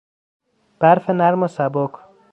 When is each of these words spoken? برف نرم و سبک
برف 0.79 1.09
نرم 1.09 1.43
و 1.43 1.47
سبک 1.47 1.91